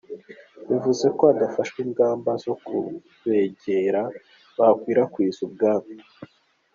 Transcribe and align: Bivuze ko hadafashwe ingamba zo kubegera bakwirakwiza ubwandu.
Bivuze 0.69 1.05
ko 1.17 1.23
hadafashwe 1.29 1.77
ingamba 1.87 2.31
zo 2.43 2.53
kubegera 2.65 4.01
bakwirakwiza 4.57 5.39
ubwandu. 5.47 5.93